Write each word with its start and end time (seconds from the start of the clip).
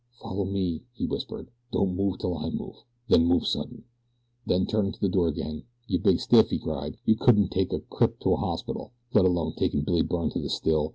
"Follow 0.19 0.45
me," 0.45 0.81
he 0.95 1.05
whispered. 1.05 1.51
"Don't 1.71 1.95
move 1.95 2.17
'til 2.17 2.35
I 2.35 2.49
move 2.49 2.77
then 3.07 3.23
move 3.27 3.45
sudden." 3.45 3.83
Then, 4.47 4.65
turning 4.65 4.93
to 4.93 4.99
the 4.99 5.07
door 5.07 5.27
again, 5.27 5.65
"You 5.85 5.99
big 5.99 6.19
stiff," 6.19 6.49
he 6.49 6.57
cried, 6.57 6.97
"you 7.05 7.13
couldn't 7.15 7.49
take 7.49 7.71
a 7.71 7.81
crip 7.81 8.19
to 8.21 8.33
a 8.33 8.37
hospital, 8.37 8.93
let 9.13 9.25
alone 9.25 9.53
takin' 9.57 9.83
Billy 9.83 10.01
Byrne 10.01 10.31
to 10.31 10.39
the 10.41 10.49
still. 10.49 10.89